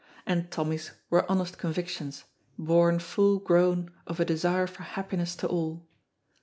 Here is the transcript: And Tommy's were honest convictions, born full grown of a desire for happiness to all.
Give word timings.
And 0.25 0.49
Tommy's 0.49 0.93
were 1.11 1.31
honest 1.31 1.59
convictions, 1.59 2.23
born 2.57 2.97
full 2.97 3.37
grown 3.37 3.91
of 4.07 4.19
a 4.19 4.25
desire 4.25 4.65
for 4.65 4.81
happiness 4.81 5.35
to 5.35 5.47
all. 5.47 5.85